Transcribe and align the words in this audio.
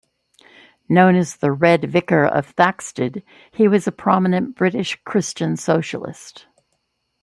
Known 0.89 1.15
as 1.17 1.35
the 1.35 1.51
'Red 1.51 1.83
Vicar' 1.91 2.25
of 2.25 2.55
Thaxted, 2.55 3.21
he 3.51 3.67
was 3.67 3.85
a 3.85 3.91
prominent 3.91 4.55
British 4.55 4.97
Christian 5.03 5.55
socialist. 5.57 6.47